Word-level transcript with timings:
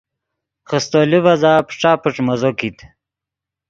خیستو 0.69 0.99
لیڤزا 1.11 1.53
پݯا 1.67 1.91
پݯ 2.01 2.15
مزو 2.27 2.51
کیت 2.59 2.77